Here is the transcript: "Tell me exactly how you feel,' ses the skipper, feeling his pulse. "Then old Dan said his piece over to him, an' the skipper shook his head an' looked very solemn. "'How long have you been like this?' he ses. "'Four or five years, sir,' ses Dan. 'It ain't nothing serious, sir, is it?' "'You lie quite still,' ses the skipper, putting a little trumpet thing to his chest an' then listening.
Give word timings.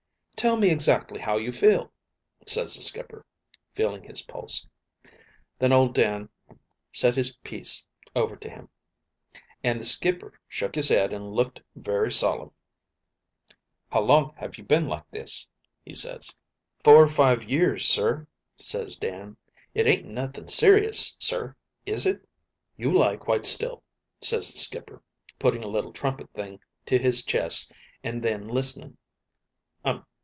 "Tell 0.35 0.57
me 0.57 0.71
exactly 0.71 1.19
how 1.21 1.37
you 1.37 1.51
feel,' 1.51 1.91
ses 2.47 2.73
the 2.75 2.81
skipper, 2.81 3.23
feeling 3.75 4.01
his 4.05 4.23
pulse. 4.23 4.65
"Then 5.59 5.71
old 5.71 5.93
Dan 5.93 6.29
said 6.91 7.15
his 7.15 7.35
piece 7.43 7.85
over 8.15 8.35
to 8.37 8.49
him, 8.49 8.69
an' 9.63 9.77
the 9.77 9.85
skipper 9.85 10.39
shook 10.47 10.73
his 10.73 10.89
head 10.89 11.13
an' 11.13 11.27
looked 11.27 11.61
very 11.75 12.11
solemn. 12.11 12.51
"'How 13.91 14.01
long 14.01 14.33
have 14.37 14.57
you 14.57 14.63
been 14.63 14.87
like 14.87 15.07
this?' 15.11 15.47
he 15.85 15.93
ses. 15.93 16.35
"'Four 16.83 17.03
or 17.03 17.07
five 17.07 17.43
years, 17.43 17.85
sir,' 17.85 18.25
ses 18.55 18.95
Dan. 18.95 19.37
'It 19.75 19.85
ain't 19.85 20.07
nothing 20.07 20.47
serious, 20.47 21.15
sir, 21.19 21.55
is 21.85 22.03
it?' 22.07 22.27
"'You 22.77 22.91
lie 22.91 23.15
quite 23.15 23.45
still,' 23.45 23.83
ses 24.21 24.51
the 24.51 24.57
skipper, 24.57 25.03
putting 25.37 25.63
a 25.63 25.67
little 25.69 25.93
trumpet 25.93 26.33
thing 26.33 26.59
to 26.87 26.97
his 26.97 27.23
chest 27.23 27.71
an' 28.03 28.21
then 28.21 28.47
listening. 28.47 28.97